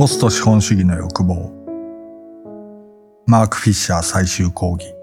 [0.00, 1.52] ポスト資本主義の欲望。
[3.26, 4.94] マーク・フィッシャー最終講義。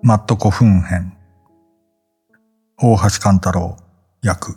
[0.00, 1.12] マット古墳編。
[2.80, 3.76] 大橋勘太郎
[4.22, 4.56] 役。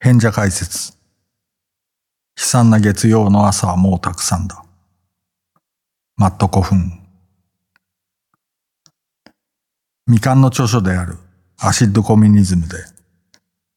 [0.00, 0.94] 変者解説。
[2.36, 4.64] 悲惨な月曜の朝はもうたくさんだ。
[6.16, 7.00] マット古墳
[10.08, 11.18] 未完の著書である
[11.60, 12.78] アシッドコミュニズムで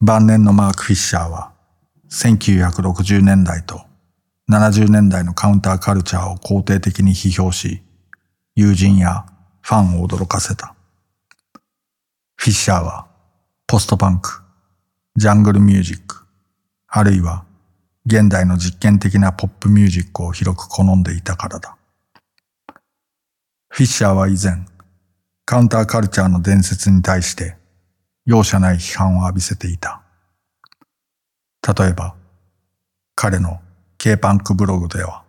[0.06, 1.54] 晩年のマーク・フィッシャーは
[2.12, 3.86] 1960年代と
[4.52, 7.82] 70年代のカウンターカルチャーを肯定的に批評し、
[8.54, 9.26] 友人や
[9.62, 10.76] ファンを驚かせた。
[12.36, 13.08] フィッシャーは
[13.66, 14.42] ポストパンク、
[15.16, 16.26] ジャングルミュージック、
[16.90, 17.46] あるいは
[18.06, 21.78] 現代の実験的なポップミュージックを広く好んでいたからだ。
[23.70, 24.66] フィッシャーは以前、
[25.46, 27.56] カウンターカルチャーの伝説に対して
[28.26, 30.02] 容赦ない批判を浴びせていた。
[31.78, 32.16] 例えば、
[33.16, 33.60] 彼の
[33.98, 35.24] K パンクブログでは、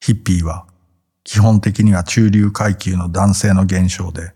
[0.00, 0.66] ヒッピーは
[1.24, 4.34] 基本的には中流階級の男性の現象で、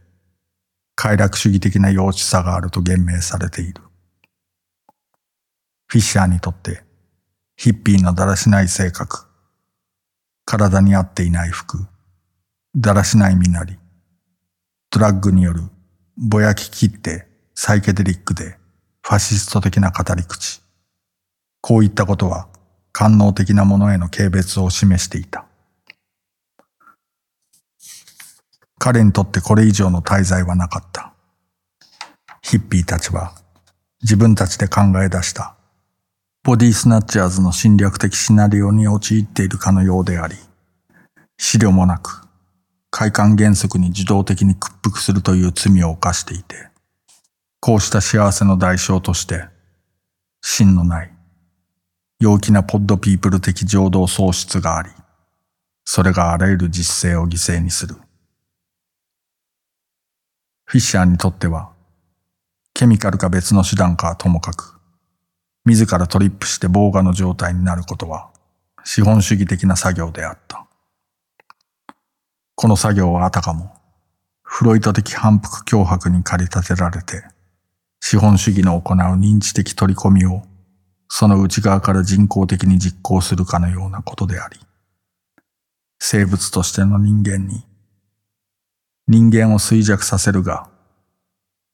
[0.95, 3.83] 快楽主義的な幼稚さがあると言明されている。
[5.87, 6.83] フィッシャーにとって、
[7.57, 9.27] ヒッピーのだらしない性格、
[10.47, 11.87] 体に合っていない服、
[12.75, 13.79] だらしない身なり、
[14.91, 15.63] ドラッグによる
[16.21, 18.57] ぼやき切ってサイケデリックで
[19.03, 20.61] ファシスト的な語り口。
[21.61, 22.49] こういったことは
[22.91, 25.47] 官能的なものへの軽蔑を示していた。
[28.81, 31.13] 彼にとってこれ以上の滞在はなかった。
[32.43, 33.35] ヒッピーたちは
[34.03, 35.55] 自分たちで考え出した
[36.43, 40.35] ボディスナッチャーズの侵略的シナリオに陥っているかのようであり、
[41.37, 42.28] 資料もなく
[42.91, 46.69] 快感原則に自動的に屈服するという罪を犯していて、
[47.61, 49.47] こうした幸せの代償として、
[50.41, 51.13] 真のない、
[52.21, 54.91] 陽気なポッドピープル的情動喪失があり、
[55.85, 57.97] それがあらゆる実性を犠牲にする。
[60.65, 61.71] フィッシャーにとっては、
[62.75, 64.79] ケミカルか別の手段かはともかく、
[65.65, 68.31] 自らトリップして防我の状態になることは、
[68.85, 70.68] 資本主義的な作業であった。
[72.61, 73.73] この作業はあたかも、
[74.43, 77.23] フロイト的反復脅迫に駆り立てられて、
[78.01, 80.43] 資本主義の行う認知的取り込みを、
[81.09, 84.59] その内側から人工的に実行するかのようなことであり、
[86.01, 87.65] 生物としての人間に、
[89.07, 90.69] 人間を衰弱させるが、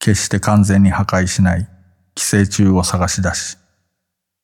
[0.01, 1.67] 決して完全に破壊しない
[2.15, 3.57] 寄生虫を探し出し、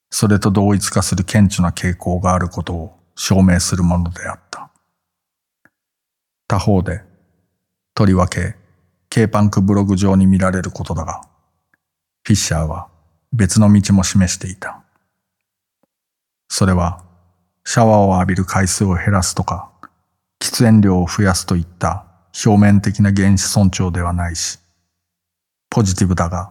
[0.08, 4.69] それと同一化する顕著な傾向があることを証明するものであった。
[6.50, 7.02] 他方で、
[7.94, 8.56] とりわけ、
[9.08, 11.20] K パンクブログ上に見られることだが、
[12.24, 12.88] フィッシャーは
[13.32, 14.82] 別の道も示していた。
[16.48, 17.04] それは、
[17.64, 19.70] シャワーを浴びる回数を減らすとか、
[20.40, 22.04] 喫煙量を増やすといった
[22.44, 24.58] 表面的な原始尊重ではないし、
[25.70, 26.50] ポジティブだが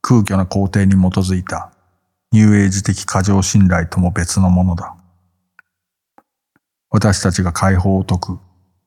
[0.00, 1.70] 空虚な肯定に基づいた
[2.32, 4.96] ニューエイジ的過剰信頼とも別のものだ。
[6.88, 8.38] 私たちが解放を解く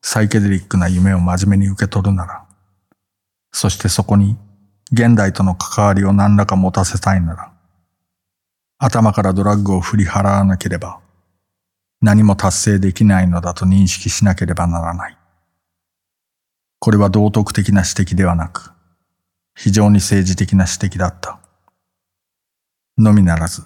[0.01, 2.45] サイケデリックな夢を真面目に受け取るなら、
[3.51, 4.37] そしてそこに
[4.91, 7.51] 現代との関わりを何らか持たせたいなら、
[8.77, 10.99] 頭からドラッグを振り払わなければ、
[12.01, 15.17] 何も達成できないのだと認識しなければならない。
[16.79, 18.71] これは道徳的な指摘ではなく、
[19.55, 21.39] 非常に政治的な指摘だった。
[22.97, 23.63] のみならず、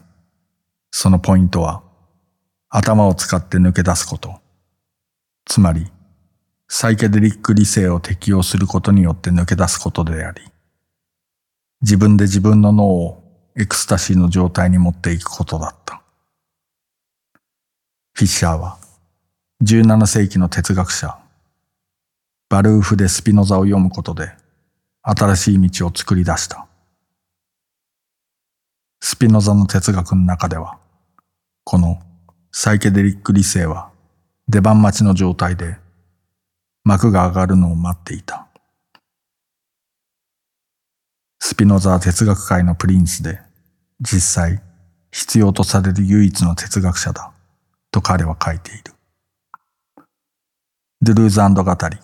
[0.91, 1.83] そのポイントは、
[2.69, 4.39] 頭を使って抜け出すこと。
[5.45, 5.91] つまり、
[6.73, 10.41] サイケデリック理性を適用することによって抜け出すことであり、
[11.81, 13.23] 自分で自分の脳を
[13.59, 16.01] エクスタシーの状態に持っていくことだった。
[18.13, 18.77] フィッシャーは
[19.61, 21.17] 17世紀の哲学者、
[22.47, 24.31] バルーフでスピノザを読むことで
[25.01, 26.67] 新しい道を作り出した。
[29.01, 30.77] スピノザの哲学の中では、
[31.65, 32.01] この
[32.53, 33.89] サイケデリック理性は
[34.47, 35.80] 出番待ちの状態で
[36.83, 38.47] 幕が上がるのを待っていた。
[41.39, 43.39] スピノザは哲学界のプリンスで、
[43.99, 44.61] 実際
[45.11, 47.31] 必要とされる唯一の哲学者だ、
[47.91, 48.93] と彼は書いている。
[51.01, 51.97] ドゥルーズ語り、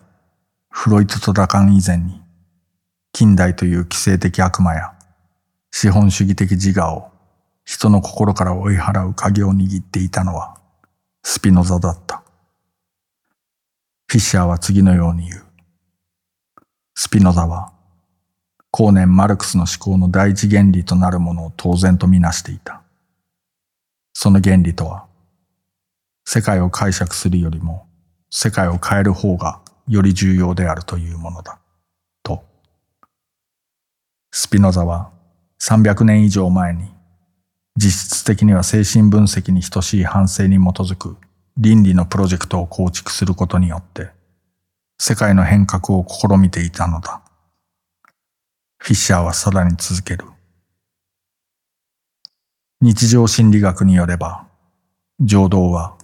[0.69, 2.21] フロイトとラカン以前に、
[3.13, 4.93] 近代という規制的悪魔や
[5.71, 7.11] 資本主義的自我を
[7.65, 10.55] 人の心から追い払う鍵を握っていたのは
[11.23, 12.26] スピノザだった。
[14.07, 15.43] フィッシャーは次のように言う。
[16.95, 17.73] スピノザは、
[18.71, 22.81] 後年マルクスの思考の第一原理となるものを当然とみなしていた。
[24.13, 25.07] その原理とは、
[26.25, 27.87] 世界を解釈するよりも
[28.29, 31.59] 世界を変える方がより重要であるというものだ。
[32.23, 32.43] と。
[34.31, 35.11] スピノザは
[35.61, 36.91] 300年以上前に
[37.77, 41.17] 実質的には精神分析に等しい反省に基づく
[41.59, 44.09] 倫理のプロジェクトを構築することによって
[44.99, 47.21] 世界の変革を試みていたのだ。
[48.77, 50.25] フィッシャーはさらに続ける。
[52.81, 54.47] 日常心理学によれば、
[55.19, 55.97] 情動は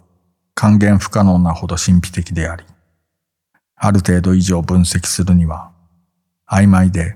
[0.56, 2.64] 還元不可能なほど神秘的であり、
[3.76, 5.72] ある程度以上分析するには
[6.48, 7.16] 曖昧で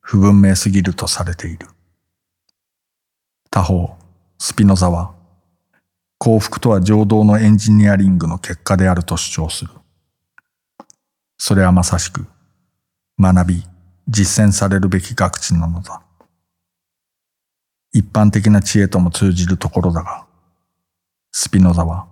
[0.00, 1.68] 不文明すぎるとされている。
[3.50, 3.96] 他方、
[4.38, 5.14] スピノザは
[6.24, 9.72] 幸福とは情動のエンジニアリングの結果であると主張する。
[11.36, 12.26] それはまさしく
[13.18, 13.64] 学び、
[14.06, 16.00] 実践されるべき学知なのだ。
[17.92, 20.24] 一般的な知恵とも通じるところだが、
[21.32, 22.06] スピノザは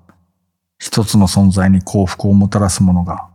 [0.81, 3.29] 一つの存在に幸福をもたらすものが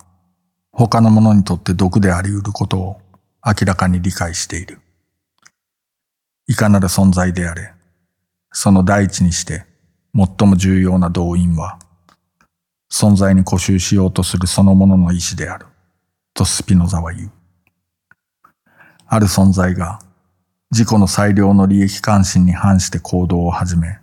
[0.74, 3.02] 他の者にとって毒であり得ることを
[3.46, 4.82] 明らかに理解している。
[6.48, 7.72] いかなる存在であれ、
[8.52, 9.74] その第一にして
[10.16, 11.78] 最も重要な動員は、
[12.90, 15.66] 存在に固執しようとするそのものの意志である、
[16.34, 17.32] とスピノザは言う。
[19.08, 20.00] ある存在が
[20.72, 24.00] 自己の最良の利益関心に反して行動を始め、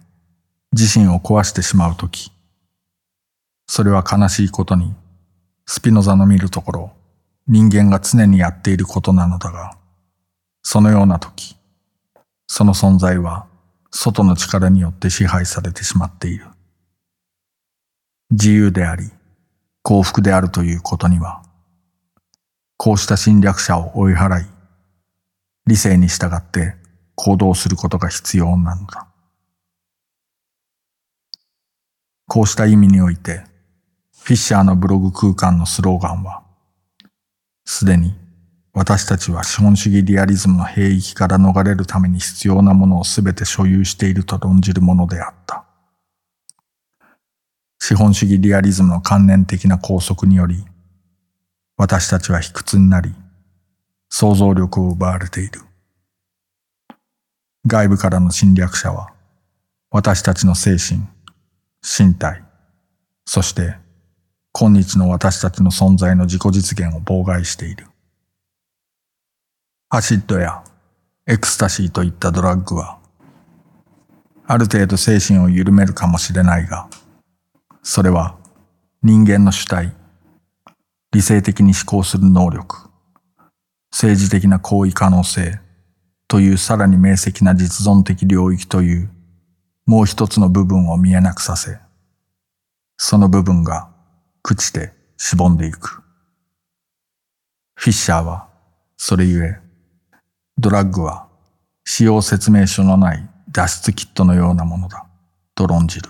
[0.72, 2.30] 自身を壊してしまうとき、
[3.66, 4.94] それは悲しいことに、
[5.66, 6.92] スピノザの見るところ、
[7.46, 9.76] 人間が常にやっていることなのだが、
[10.62, 11.56] そのような時、
[12.46, 13.46] その存在は
[13.92, 16.46] 外の力によって支配されてしまっている。
[18.30, 19.10] 自由であり、
[19.82, 21.42] 幸福であるということには、
[22.78, 24.46] こうした侵略者を追い払い、
[25.66, 26.74] 理性に従って
[27.14, 29.06] 行動することが必要なのだ。
[32.26, 33.44] こうした意味において、
[34.22, 36.42] フィッシャーのブログ空間のスローガンは、
[37.66, 38.14] すでに
[38.74, 45.64] 私たちは資本主義リアリズムの兵域から逃れるために必要なものをすべて所有していると論じるものであった。
[47.78, 50.64] 資本主義リアリズムの観念的な拘束により、
[51.76, 53.14] 私たちは卑屈になり、
[54.08, 55.60] 想像力を奪われている。
[57.66, 59.12] 外部からの侵略者は、
[59.90, 61.02] 私たちの精神、
[61.82, 62.42] 身体、
[63.26, 63.76] そして
[64.52, 67.91] 今日の私たちの存在の自己実現を妨害している。
[69.94, 70.64] アシッドや。
[71.26, 72.98] エクスタシーといったドラッグは、
[74.46, 76.88] ある程度精神を緩めるかもしれないが、
[77.82, 78.38] それは
[79.02, 79.94] 人間の主体、
[81.12, 82.88] 理性的に思考する能力、
[83.90, 85.60] 政治的な行為可能性。
[86.26, 89.10] というさらに明晰な実存的領域という
[89.84, 91.76] もう一つの部分を見えなくさせ、
[92.96, 93.90] その部分が
[94.42, 96.02] 朽ちてしぼんでいく。
[97.74, 98.48] フィッシャーは、
[98.96, 99.61] それゆえ、
[100.62, 101.26] ドラッグは
[101.84, 105.06] 使用説明書のない脱出キットのようなものだ、
[105.56, 106.08] と論じる。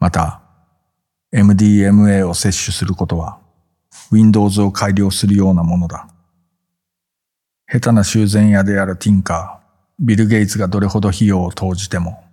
[0.00, 0.40] また、
[1.30, 3.38] MDMA を摂取することは、
[4.10, 6.08] Windows を改良するようなものだ。
[7.70, 12.24] 下手な修繕屋であるティンカー、ビル・ゲイツがどれほど費用を投じても、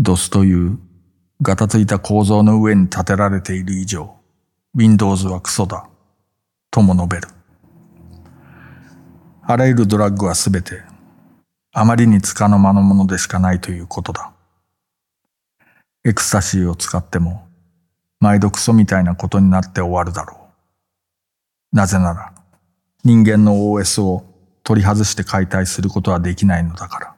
[0.00, 0.80] DOS という
[1.42, 4.16] ガタついた構造の上に建てられている以上、
[4.74, 5.88] Windows はクソだ、
[6.72, 7.37] とも述べる。
[9.50, 10.82] あらゆるドラッグはすべて、
[11.72, 14.30] あまりにつかの間のものでしかないということだ。
[16.04, 17.48] エクスタシーを使っても、
[18.20, 20.36] 毎度クソみたいなことになって終わるだろ
[21.72, 21.76] う。
[21.76, 22.34] なぜなら、
[23.04, 24.26] 人間の OS を
[24.64, 27.14] 取り外して解体することはできないのだから。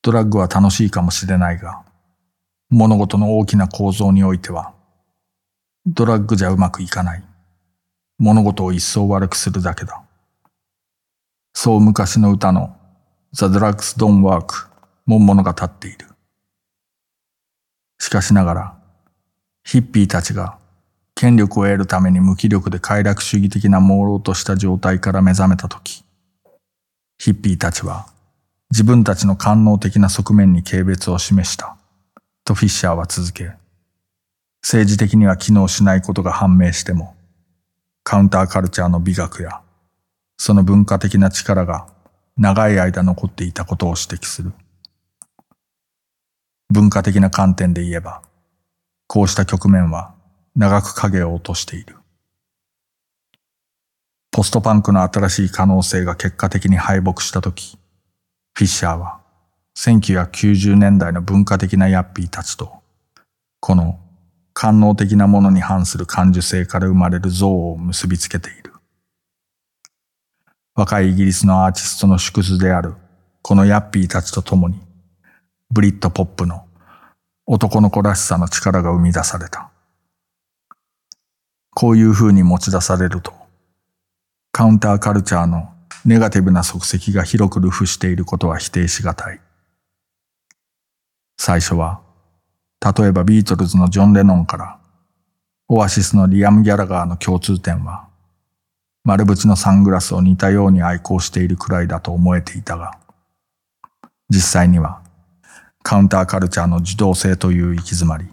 [0.00, 1.82] ドラッグは楽しいかもしれないが、
[2.70, 4.74] 物事の大きな構造においては、
[5.84, 7.24] ドラッグじゃうまくいかない。
[8.18, 10.03] 物事を一層悪くするだけだ。
[11.54, 12.76] そう昔の歌の
[13.32, 14.68] The Drugs Don't Work
[15.06, 16.08] も物が立っている。
[17.98, 18.78] しかしながら、
[19.64, 20.58] ヒッピーたちが
[21.14, 26.04] 権力を得るために無気力で快楽主義的な朦朧とした状態から目覚めたとき、
[27.18, 28.06] ヒッピーたちは
[28.70, 31.76] 自分たちの官能的な側面に軽蔑を示した。
[32.44, 33.52] とフィッシャーは続け、
[34.62, 37.14] 政治的には機能しないことが判明しても、
[38.02, 39.60] カウンターカルチャーの美学や、
[40.46, 41.86] その文化的な力が
[42.36, 44.52] 長い間残っていたことを指摘する。
[46.68, 48.20] 文化的な観点で言えば、
[49.06, 50.14] こうした局面は
[50.54, 51.96] 長く影を落としている。
[54.30, 57.78] ポストパンクの新しい可能性が結果的に敗北した時、
[58.52, 59.20] フィッシャーは
[59.78, 62.82] 1990年代の文化的なヤッピーたちと、
[63.60, 63.98] この
[64.52, 68.73] 官能的なものに反する感受性から生まれる像を結びつけている。
[70.76, 72.94] 若いイギリスのアーティストの縮図である
[73.42, 74.80] このヤッピーたちと共に、
[75.70, 76.64] ブリットポップの
[77.46, 79.70] 男の子らしさの力が生み出された。
[81.74, 83.32] こういう風に持ち出されると、
[84.50, 85.68] カウンターカルチャーの
[86.04, 89.40] ネガティブな足跡が広く流布していることは否定しがたい。
[91.38, 92.00] 最初は、
[92.80, 94.78] 例えばビートルズのジョン・レノンから、
[95.68, 98.08] オアシスのリアム・ギャラガーの共通点は、
[99.04, 102.98] 丸縁のサングラスを似たように愛好しているくらいだと思えていたが、
[104.30, 105.02] 実際には
[105.82, 108.26] カウンターカルチャーの受動性という行き詰まり、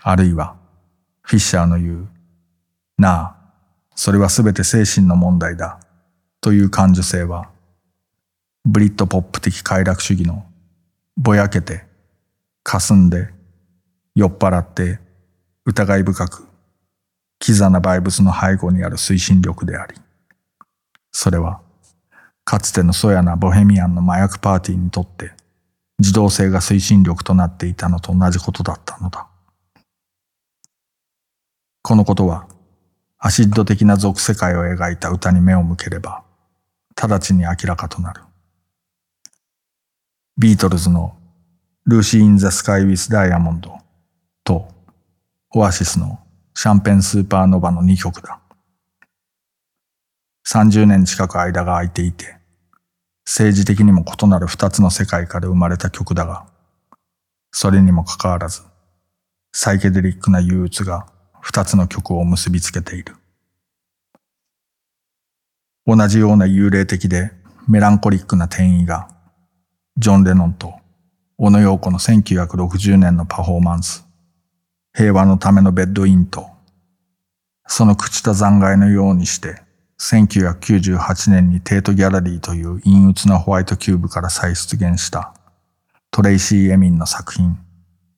[0.00, 0.54] あるいは
[1.22, 2.08] フィッシャーの言う、
[2.96, 3.36] なあ、
[3.96, 5.80] それはすべて精神の問題だ
[6.40, 7.50] という感受性は、
[8.64, 10.46] ブリッドポップ的快楽主義の
[11.16, 11.84] ぼやけて、
[12.62, 13.30] 霞んで、
[14.14, 15.00] 酔っ払って
[15.64, 16.46] 疑い深く
[17.38, 19.94] キザなバイブスの背後にある推進力であり、
[21.12, 21.60] それは、
[22.44, 25.32] かつての粗野なボヘミアンの麻薬パーティーにとって、
[25.98, 29.26] 自動性が推進力となっていたのと同じことだったのだ。
[31.82, 32.46] このことは、
[33.18, 36.22] アシッド的な俗世界を描いた歌に目を向ければ、
[36.94, 38.22] 直ちに明らかとなる。
[40.38, 41.16] ビートルズの
[41.86, 43.78] ルーシー・イン・ザ・スカイ・ウィス・ダイヤモンド
[44.44, 44.68] と、
[45.54, 46.20] オアシスの
[46.58, 48.40] シャンペンスーパーノヴァの2曲だ。
[50.48, 52.38] 30年近く間が空いていて、
[53.26, 56.46] 政治的にも異なる2つの世界から生まれた曲だが、
[57.50, 58.62] それにもかかわらず、
[59.52, 61.06] サイケデリックな憂鬱が
[61.44, 63.16] 2つの曲を結びつけている。
[65.86, 67.32] 同じような幽霊的で
[67.68, 69.10] メランコリックな転移が、
[69.98, 70.72] ジョン・レノンと
[71.36, 74.05] オノ・ヨーコの1960年のパフォーマンス、
[74.96, 76.48] 平和のためのベッドインと、
[77.66, 79.60] その朽ちた残骸のようにして、
[80.00, 85.34] 1998年にテートギャラリーという陰鬱なホワイトキューブから再出現した
[86.10, 87.58] トレイシー・エミンの作品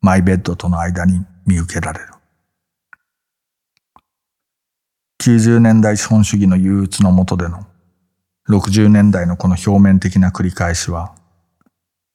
[0.00, 2.06] My Bed との間に見受けられる。
[5.20, 7.66] 90年代資本主義の憂鬱の下での
[8.48, 11.12] 60年代のこの表面的な繰り返しは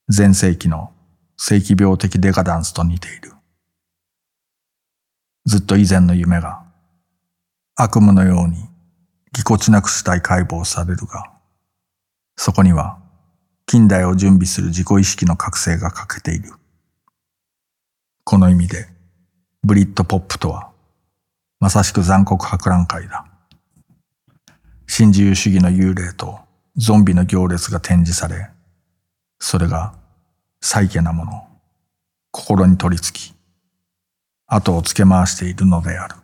[0.08, 0.94] 前世紀の
[1.36, 3.33] 世紀病的デカダンスと似ている。
[5.46, 6.64] ずっと以前の夢が
[7.76, 8.70] 悪夢のように
[9.34, 11.32] ぎこちなく死体解剖されるが、
[12.36, 13.00] そこには
[13.66, 16.54] 近代を準備する自己意識の覚醒が欠けている。
[18.24, 18.88] この意味で、
[19.64, 20.70] ブリッドポップとは、
[21.60, 23.26] まさしく残酷博覧会だ。
[24.88, 26.40] 新自由主義の幽霊と
[26.76, 28.50] ゾンビの行列が展示され、
[29.40, 29.96] それが
[30.62, 31.48] 最下なもの、
[32.32, 33.33] 心に取り付き、
[34.56, 36.16] 後をつけ回しているのである。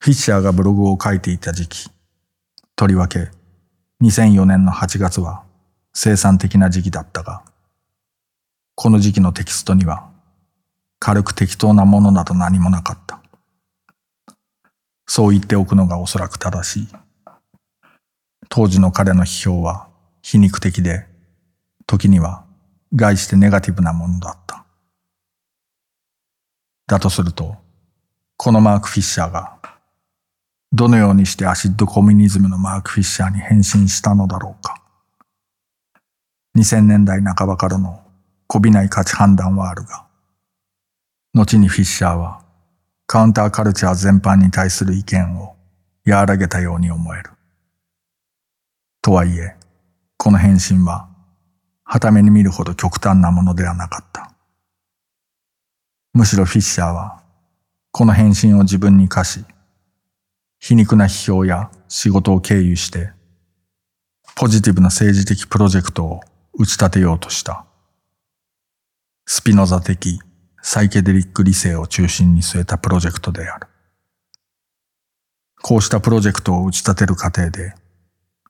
[0.00, 1.90] フィッシャーがブログを書いていた時期、
[2.74, 3.30] とりわけ
[4.02, 5.44] 2004年の8月は
[5.92, 7.44] 生産的な時期だったが、
[8.74, 10.10] この時期のテキストには
[10.98, 13.20] 軽く適当なものなど何もなかった。
[15.06, 16.88] そう言っておくのがおそらく正しい。
[18.48, 19.86] 当時の彼の批評は
[20.20, 21.06] 皮肉的で、
[21.86, 22.47] 時には
[22.94, 24.64] 概してネガティブなものだった。
[26.86, 27.56] だとすると、
[28.36, 29.58] このマーク・フィッシャーが、
[30.72, 34.82] どのようにしてアシッドコミュニズムのマーク・フィッシャーに変身したのだろうか。
[36.56, 38.02] 2000年代半ばからの
[38.46, 40.06] こびない価値判断はあるが、
[41.34, 42.42] 後にフィッシャーは
[43.06, 45.56] カウンターカルチャー全般に対する意見を
[46.06, 47.30] 和らげたように思える。
[49.02, 49.56] とはいえ、
[50.16, 51.07] この変身は
[51.90, 54.34] はために見るほど極端なものではなかった。
[56.12, 57.22] むしろフィッシャーは、
[57.92, 59.42] この変身を自分に課し、
[60.58, 63.12] 皮肉な批評や仕事を経由して、
[64.34, 66.20] ポジティブな政治的プロジェクトを
[66.52, 67.64] 打ち立てようとした。
[69.24, 70.20] スピノザ的
[70.60, 73.66] サイケデリック理性を中心に据えたプロジェクトである。
[75.62, 77.72] こうしたプロジェクトを打ち立てる過程で、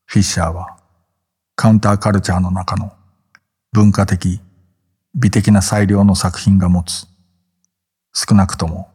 [0.06, 0.76] フィッシャーは
[1.54, 2.97] カウンターカルチャーの中の
[3.70, 4.40] 文化的、
[5.14, 7.06] 美的な裁量の作品が持つ、
[8.14, 8.90] 少なくとも、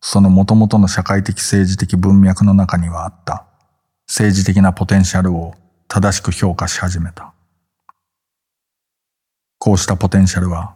[0.00, 3.46] その元々の社会的政治的文脈の中にはあった
[4.08, 5.54] 政治的なポテンシャルを
[5.86, 7.32] 正しく評価し始めた。
[9.58, 10.74] こうしたポテンシャルは、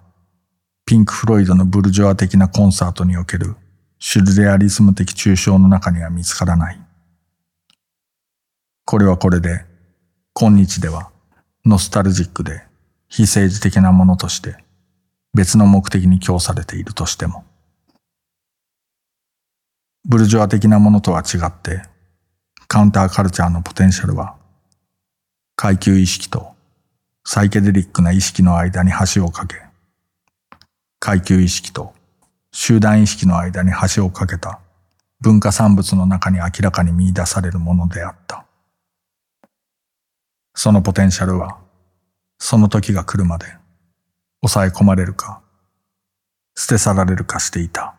[0.86, 3.56] ピンク・フロイドのブルジョア的なコンサートにおける
[3.98, 6.80] シュルレアリズム的抽象の中には見つからない。
[8.84, 9.64] これはこれで、
[10.32, 11.10] 今日では
[11.64, 12.70] ノスタルジックで
[13.12, 14.56] 非政治的なものとして
[15.34, 17.44] 別の目的に供されているとしても、
[20.08, 21.82] ブルジョア的なものとは違って、
[22.68, 24.36] カウンターカルチャーのポテンシャルは、
[25.56, 26.54] 階級意識と
[27.22, 29.56] サイケデリックな意識の間に橋を架け、
[30.98, 31.92] 階級意識と
[32.50, 34.58] 集団意識の間に橋を架けた
[35.20, 38.46] 文化産物の中に明らかに見出されるものであった。
[40.54, 41.61] そのポテンシャルは、
[42.44, 43.46] その時が来るまで、
[44.40, 45.40] 抑え込まれるか、
[46.56, 47.94] 捨て去られるかしていた。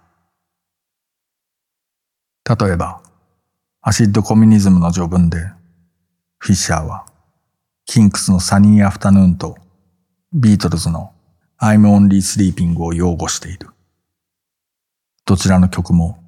[2.43, 3.01] 例えば、
[3.81, 5.37] アシッドコミュニズムの序文で、
[6.39, 7.05] フィッシャーは、
[7.85, 9.57] キンクスのサニーアフタヌーンと、
[10.33, 11.13] ビートルズの
[11.57, 13.69] I'm Only Sleeping を擁護している。
[15.23, 16.21] どちらの曲も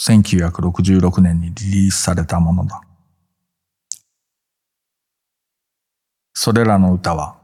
[0.00, 2.80] 1966年にリリースされたものだ。
[6.34, 7.40] それらの歌は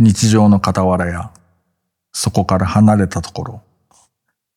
[0.00, 1.32] 日常の傍らや
[2.12, 3.62] そこから離れたところ、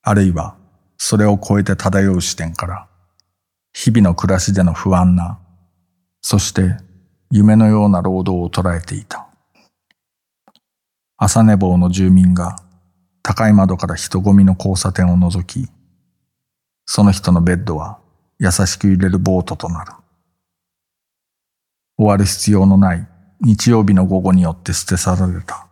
[0.04, 0.56] あるいは
[1.00, 2.88] それを超えて漂う視点から、
[3.74, 5.40] 日々の暮らしでの不安な、
[6.22, 6.78] そして
[7.32, 9.30] 夢のような労働を捉えていた。
[11.18, 12.58] 朝寝坊の住民が
[13.24, 15.70] 高い窓から人混みの交差点を覗き、
[16.86, 17.98] その人のベッドは
[18.38, 19.94] 優しく揺れるボートとなる。
[21.98, 23.08] 終わる必要のない
[23.44, 25.68] 日曜日の午後によって捨て去られた。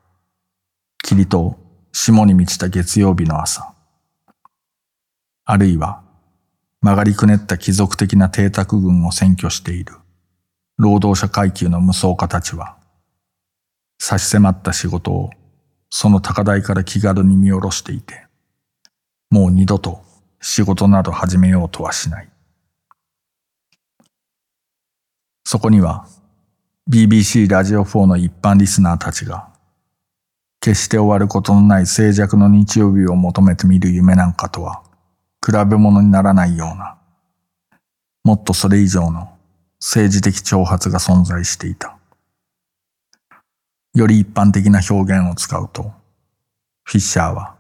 [1.04, 1.56] 霧と
[1.92, 3.76] 霜に満ちた月曜日の朝。
[5.46, 6.02] あるいは
[6.82, 9.94] 曲がりくねった貴族的な邸宅群を占拠している
[10.80, 12.78] 労働者階級の無双家たちは、
[14.00, 15.30] 差し迫った仕事を
[15.92, 18.26] その高台から気軽に見下ろしていて、
[19.30, 20.02] もう二度と
[20.42, 22.30] 仕事など始めようとはしない。
[25.44, 26.08] そこには
[26.92, 29.48] BBC ラジオ4の一般リスナーたちが
[30.60, 34.82] 決して終わることのない静寂の日曜日を求めてみる夢なんかとは
[35.46, 36.98] 比べ物にならないような、
[38.24, 39.30] もっとそれ以上の
[39.80, 41.96] 政治的挑発が存在していた。
[43.94, 45.94] より一般的な表現を使うと、
[46.86, 47.56] フィッシャーは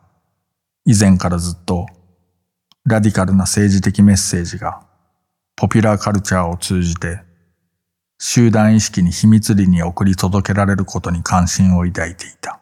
[0.86, 1.86] 以前からずっと
[2.84, 4.82] ラディカルな政治的メッセージが
[5.56, 7.29] ポピュラーカルチャーを通じて
[8.21, 12.60] 集団意識に秘密裏に送り届けられることに関心を抱いていた。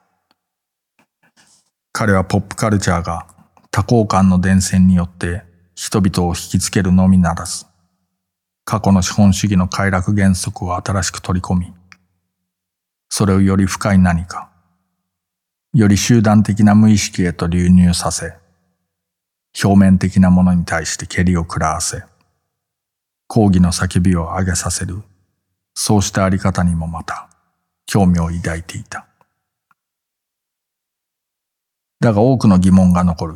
[1.92, 3.26] 彼はポップカルチャーが
[3.72, 5.42] 多幸感の伝染によって
[5.74, 7.66] 人々を引きつけるのみならず、
[8.66, 11.74] 過去の資本主義の快楽原則を新しく取り込み、
[13.10, 14.52] それをより深い何か、
[15.74, 18.36] より集団的な無意識へと流入させ、
[19.64, 22.04] 表面的なものに対して蹴りを食らわせ、
[23.28, 25.02] 抗議の叫びを上げさせる、
[25.80, 27.30] そうしたあり方にもまた
[27.86, 29.06] 興味を抱いていた。
[32.00, 33.36] だが多くの疑問が残る。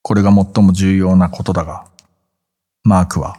[0.00, 1.84] これが最も重要なことだが、
[2.84, 3.38] マークは、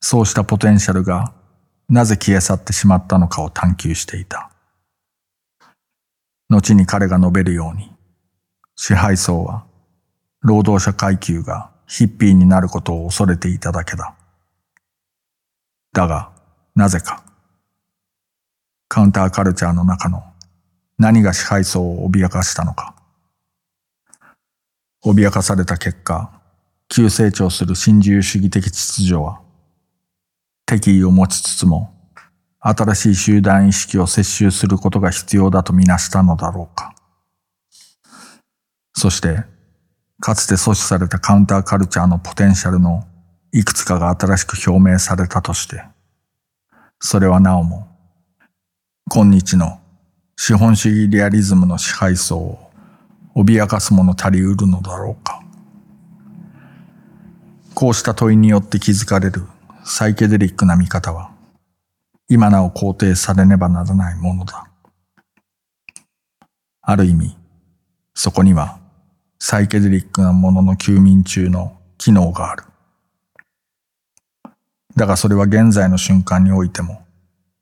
[0.00, 1.34] そうしたポテンシャルが
[1.90, 4.50] なぜ消え去ってしまったのかを探求していた。
[6.48, 7.92] 後に彼が述べるように、
[8.76, 9.66] 支配層は
[10.40, 14.14] 労働者階級がヒッピーになることを恐れていただけだ。
[15.92, 16.35] だが、
[16.76, 17.24] なぜか、
[18.86, 20.22] カウンターカルチャーの中の
[20.98, 22.94] 何が支配層を脅かしたのか。
[25.02, 26.30] 脅かされた結果、
[26.88, 29.40] 急成長する新自由主義的秩序は、
[30.66, 31.94] 敵意を持ちつつも、
[32.60, 36.94] 新しい集団意識を接収することが必要だとみなしたのだろうか。
[38.92, 39.44] そして、
[40.20, 43.06] かつて阻止されたカウンターカルチャーのポテンシャルの
[43.52, 45.95] いくつかが新しく表明されたとして、
[46.98, 47.86] それはなおも、
[49.10, 49.80] 今日の
[50.36, 52.70] 資本主義リアリズムの支配層を
[53.34, 55.42] 脅かすもの足りうるのだろうか。
[57.74, 59.42] こうした問いによって気づかれる
[59.84, 61.30] サイケデリックな見方は、
[62.28, 64.66] 今なお肯定されねばならないものだ。
[66.80, 67.36] ある意味、
[68.14, 68.78] そこには
[69.38, 72.64] サイケデリックなものの休眠中の機能がある。
[74.96, 77.06] だがそれは現在の瞬間においても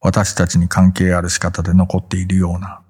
[0.00, 2.80] 私たちに関係ある仕方で残っているような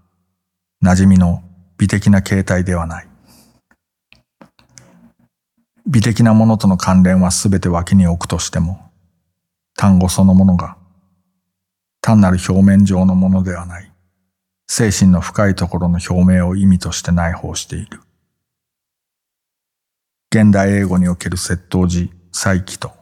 [0.82, 1.42] 馴染みの
[1.78, 3.08] 美的な形態ではない。
[5.86, 8.90] 美的なものとの関連はすべて脇に置くとしても、
[9.76, 10.76] 単語そのものが
[12.00, 13.92] 単なる表面上のものではない、
[14.66, 18.00] 精神の深いところの表明を意味として内包している。
[20.30, 22.92] 現代英語における窃盗時、再起と、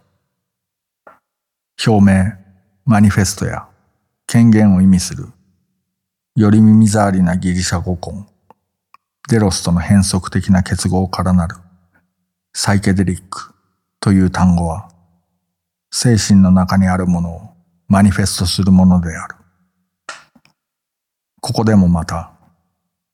[1.85, 2.33] 表明、
[2.85, 3.67] マニフェストや
[4.27, 5.29] 権限を意味する、
[6.37, 8.27] より耳障りなギリシャ語根、
[9.29, 11.57] デロスとの変則的な結合からなる、
[12.53, 13.53] サイケデリック
[14.01, 14.91] という単語は、
[15.91, 17.51] 精神の中にあるものを
[17.89, 19.37] マニフェストするものである。
[21.41, 22.33] ここでもまた、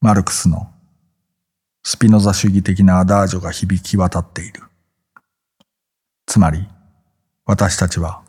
[0.00, 0.70] マルクスの
[1.82, 4.62] スピノザ主義的なアダージョが響き渡っている。
[6.26, 6.68] つまり、
[7.46, 8.22] 私たちは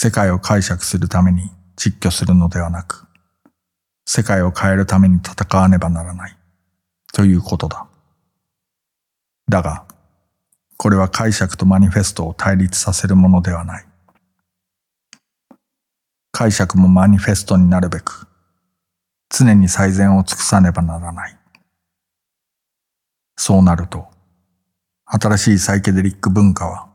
[0.00, 3.08] 世界を解釈するために実居するのではなく、
[4.06, 6.36] 世界を変えるために戦わねばならない、
[7.12, 7.84] ということだ。
[9.48, 9.86] だが、
[10.76, 13.86] これは解釈とマニフェストを対立させるものではない。
[16.30, 18.28] 解釈もマニフェストになるべく、
[19.30, 21.36] 常に最善を尽くさねばならない。
[23.36, 24.06] そうなると、
[25.06, 26.87] 新しいサイケデリック文化は、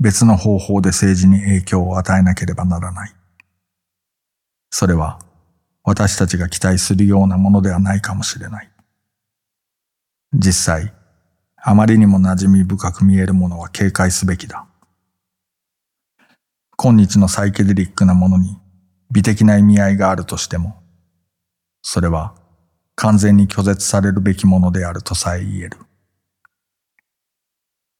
[0.00, 3.14] 別の方法で政治に影響を与えなければならない。
[4.70, 5.18] それは、
[5.82, 8.70] 私たちが期待するようなものではないかもしれない。
[10.32, 10.92] 実際、
[11.56, 14.66] あまりにも馴染み深く見えるものは警戒すべきだ。
[16.76, 18.56] 今日のサイケデリックなものに
[19.10, 20.80] 美的な意味合いがあるとしても、
[21.82, 22.34] それは
[22.94, 25.78] 完全に拒絶されるべきものであるとさえ言える。
[25.78, 25.84] フ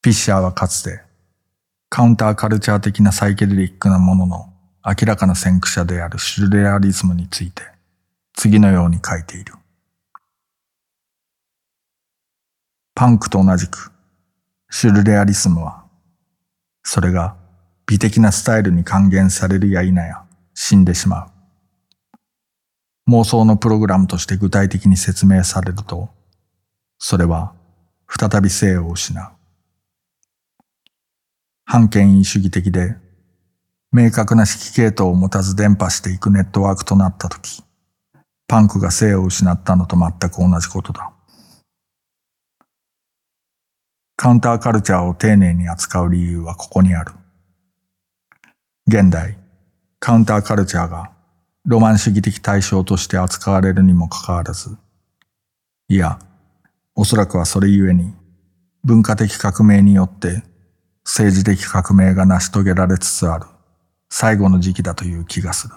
[0.04, 1.07] ィッシャーはかつて
[1.90, 4.52] カウンターカルチャー的なサイケデリックなものの
[4.84, 7.62] 明らかな先駆者であるシュルレアリズムについて
[8.34, 9.54] 次のように書いている。
[12.94, 13.92] パンクと同じく
[14.70, 15.84] シュルレアリスムは
[16.82, 17.36] それが
[17.86, 20.22] 美的なスタイルに還元されるや否や
[20.54, 21.30] 死んでしまう。
[23.10, 26.10] 妄想のプログラムとして具体的に説明されると、
[26.98, 27.54] それは
[28.06, 29.37] 再び性を失う。
[31.70, 32.96] 反権威主義的で、
[33.92, 37.62] 明確な指揮系統を持たず伝播していくネットワークとなったとき、
[38.46, 41.12] パンクが性を失ったのと全く同じことだ。
[44.16, 47.12] カウンターカルチャーを丁寧に扱う理由はここにある。
[48.86, 49.36] 現代、
[50.00, 51.10] カウンターカルチャーが
[51.66, 54.78] ロマン主義的対象として扱われるにもかかわらず、
[55.88, 56.18] いや、
[56.94, 58.14] おそらくはそれゆえに、
[58.84, 60.47] 文化的革命によって
[61.10, 63.46] 政治的革命が成し遂げられつつある
[64.10, 65.74] 最後の時期だという気がする。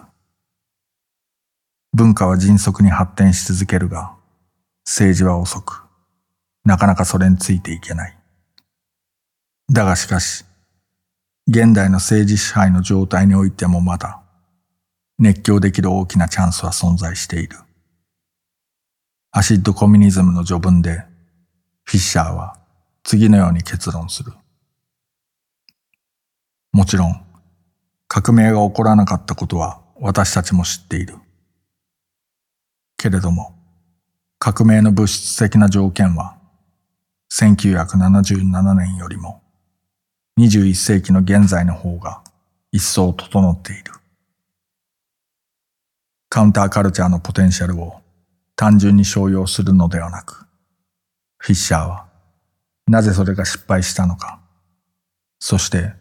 [1.94, 4.14] 文化は迅速に発展し続けるが、
[4.86, 5.84] 政治は遅く、
[6.66, 8.18] なかなかそれについていけない。
[9.72, 10.44] だがしかし、
[11.48, 14.22] 現代の政治支配の状態においてもまだ
[15.18, 17.58] 熱狂できる大きなチャンスは存在している。
[19.32, 21.06] アシッドコミュニズムの序文で
[21.86, 22.58] フィッシャーは
[23.04, 24.34] 次のように結論する。
[26.72, 27.22] もちろん
[28.08, 31.16] 革命が起こらなかったことは私たちも知っている。
[32.98, 33.56] けれども
[34.40, 36.38] 革命の物質的な条件は
[37.32, 39.42] 1977年よりも
[40.40, 42.24] 21世紀の現在の方が
[42.72, 43.94] 一層整っている。
[46.30, 48.02] カウンターカルチャーのポテンシャルを
[48.56, 50.46] 単純に商用するのではなく、
[51.38, 52.06] フィッシャーは
[52.88, 54.40] なぜそれが失敗したのか、
[55.40, 56.01] そして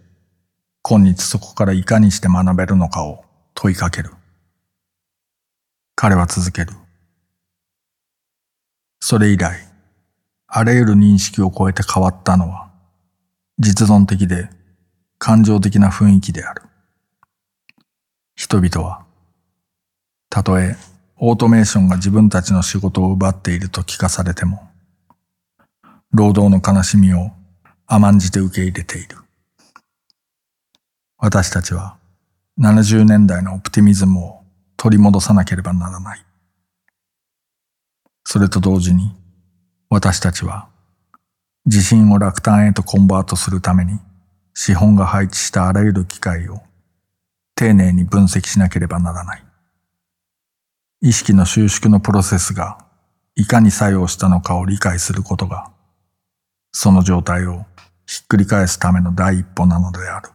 [0.90, 3.24] 今日そこからいかにして学べるのかを
[3.54, 4.10] 問いかける。
[5.94, 6.72] 彼は続ける。
[8.98, 9.56] それ以来、
[10.48, 12.72] あらゆる認識を超えて変わったのは、
[13.60, 14.50] 実存的で
[15.18, 16.62] 感情的な雰囲気である。
[18.34, 19.04] 人々は、
[20.28, 20.74] たとえ
[21.18, 24.68] オートメーションが自分たちの仕事を奪っていると聞かされても、
[26.10, 27.30] 労働の悲しみを
[27.86, 29.18] 甘んじて受け入れている。
[31.22, 31.98] 私たちは
[32.58, 34.40] 70年代のオプティミズムを
[34.78, 36.24] 取り戻さなければならない。
[38.24, 39.14] それと同時に
[39.90, 40.68] 私たちは
[41.66, 43.98] 自信を落胆へとコンバートするために
[44.54, 46.62] 資本が配置したあらゆる機会を
[47.54, 49.44] 丁寧に分析しなければならない。
[51.02, 52.82] 意識の収縮のプロセスが
[53.36, 55.70] いかに作用したのかを理解することが、
[56.72, 57.66] その状態を
[58.06, 60.30] ひっくり返すための第一歩なのである。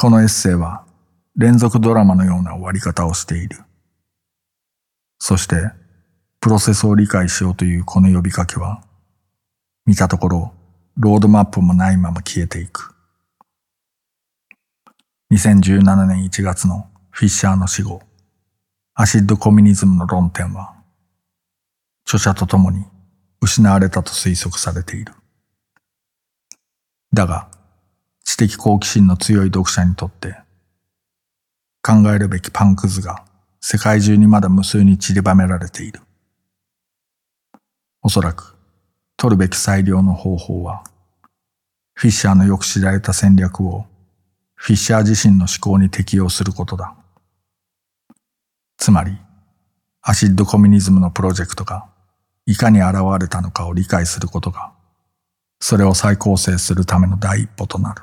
[0.00, 0.86] このエッセイは
[1.36, 3.58] 連続ドラマのような終わり方をしている。
[5.18, 5.72] そして
[6.40, 8.82] プロセスを理解しようというこの呼びかけは、
[9.84, 10.54] 見たところ、
[10.96, 12.94] ロードマップもないまま消えていく。
[15.34, 18.00] 2017年1月のフィッシャーの死後、
[18.94, 20.76] アシッドコミュニズムの論点は、
[22.06, 22.86] 著者と共に
[23.42, 25.12] 失われたと推測されている。
[27.12, 27.50] だが、
[28.30, 30.36] 知的好奇心の強い読者にとって、
[31.82, 33.24] 考えるべきパンク図が
[33.60, 36.00] 世界中にまだ無数に散りばめられている。
[38.02, 38.56] おそらく、
[39.16, 40.84] 取るべき最良の方法は、
[41.94, 43.86] フィッシャーのよく知られた戦略を
[44.54, 46.94] フィッシャー自身の思考に適用することだ。
[48.76, 49.18] つまり、
[50.02, 51.88] アシッドコミュニズムのプロジェクトが
[52.46, 54.72] いかに現れたのかを理解することが、
[55.58, 58.02] それを再構成するための第一歩となる。